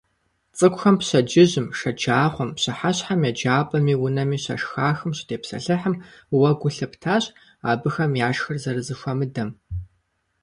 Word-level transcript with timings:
ЦӀыкӀухэм 0.57 0.95
пщэдджыжьым, 0.99 1.67
шэджагъуэм, 1.77 2.49
пщыхьэщхьэм 2.55 3.21
еджапӀэми 3.29 3.95
унэми 4.05 4.37
щашхахэм 4.43 5.11
щытепсэлъыхьым, 5.17 5.95
уэ 6.39 6.51
гу 6.59 6.69
лъыптащ, 6.75 7.23
абыхэм 7.71 8.11
яшхыр 8.27 8.57
зэрызэхуэмыдэм. 8.63 9.49